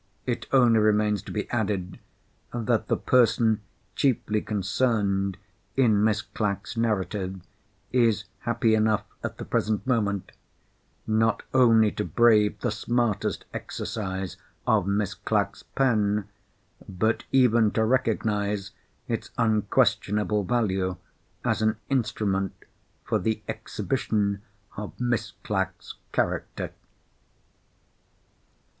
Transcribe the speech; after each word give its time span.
It 0.25 0.47
only 0.51 0.79
remains 0.79 1.21
to 1.21 1.31
be 1.31 1.47
added 1.51 1.99
that 2.51 2.87
"the 2.87 2.97
person 2.97 3.61
chiefly 3.95 4.41
concerned" 4.41 5.37
in 5.77 6.03
Miss 6.03 6.23
Clack's 6.23 6.75
narrative, 6.75 7.39
is 7.91 8.23
happy 8.39 8.73
enough 8.73 9.03
at 9.23 9.37
the 9.37 9.45
present 9.45 9.85
moment, 9.85 10.31
not 11.05 11.43
only 11.53 11.91
to 11.91 12.03
brave 12.03 12.61
the 12.61 12.71
smartest 12.71 13.45
exercise 13.53 14.37
of 14.65 14.87
Miss 14.87 15.13
Clack's 15.13 15.61
pen, 15.61 16.27
but 16.89 17.25
even 17.31 17.69
to 17.73 17.85
recognise 17.85 18.71
its 19.07 19.29
unquestionable 19.37 20.43
value 20.43 20.97
as 21.45 21.61
an 21.61 21.77
instrument 21.91 22.53
for 23.03 23.19
the 23.19 23.43
exhibition 23.47 24.41
of 24.75 24.99
Miss 24.99 25.33
Clack's 25.43 25.93
character. 26.11 26.71